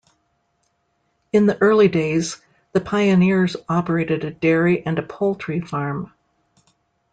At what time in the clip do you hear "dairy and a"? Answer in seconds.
4.31-5.03